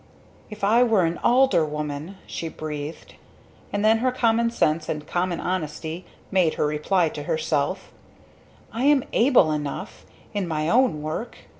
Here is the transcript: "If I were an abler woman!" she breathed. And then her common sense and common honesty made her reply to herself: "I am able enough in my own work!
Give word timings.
"If 0.49 0.63
I 0.63 0.81
were 0.81 1.05
an 1.05 1.19
abler 1.23 1.63
woman!" 1.63 2.17
she 2.25 2.49
breathed. 2.49 3.13
And 3.71 3.85
then 3.85 3.99
her 3.99 4.11
common 4.11 4.49
sense 4.49 4.89
and 4.89 5.05
common 5.05 5.39
honesty 5.39 6.07
made 6.31 6.55
her 6.55 6.65
reply 6.65 7.09
to 7.09 7.21
herself: 7.29 7.93
"I 8.73 8.85
am 8.85 9.03
able 9.13 9.51
enough 9.51 10.07
in 10.33 10.47
my 10.47 10.67
own 10.67 11.03
work! 11.03 11.37